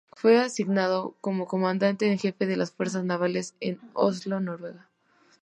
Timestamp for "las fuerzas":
2.57-3.03